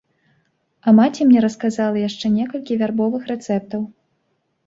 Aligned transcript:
А 0.87 0.93
маці 0.99 1.21
мне 1.31 1.39
расказала 1.45 1.97
яшчэ 2.07 2.31
некалькі 2.37 2.79
вярбовых 2.81 3.27
рэцэптаў. 3.33 3.81